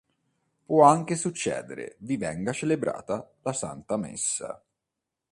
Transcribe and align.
Può 0.65 0.83
anche 0.83 1.15
succedere 1.15 1.97
vi 1.99 2.17
venga 2.17 2.53
celebrata 2.53 3.31
la 3.43 3.53
Santa 3.53 3.97
Messa. 3.97 4.59